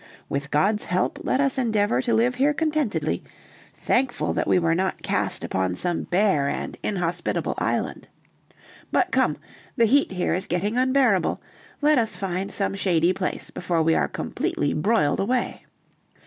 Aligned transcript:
With 0.29 0.49
God's 0.49 0.85
help, 0.85 1.19
let 1.21 1.39
us 1.39 1.59
endeavor 1.59 2.01
to 2.01 2.15
live 2.15 2.33
here 2.33 2.55
contentedly, 2.55 3.23
thankful 3.75 4.33
that 4.33 4.47
we 4.47 4.57
were 4.57 4.73
not 4.73 5.03
cast 5.03 5.43
upon 5.43 5.75
some 5.75 6.05
bare 6.05 6.49
and 6.49 6.75
inhospitable 6.81 7.53
island. 7.59 8.07
But 8.91 9.11
come, 9.11 9.37
the 9.75 9.85
heat 9.85 10.13
here 10.13 10.33
is 10.33 10.47
getting 10.47 10.75
unbearable; 10.75 11.39
let 11.83 11.99
us 11.99 12.15
find 12.15 12.51
some 12.51 12.73
shady 12.73 13.13
place 13.13 13.51
before 13.51 13.83
we 13.83 13.93
are 13.93 14.07
completely 14.07 14.73
broiled 14.73 15.19
away." 15.19 15.67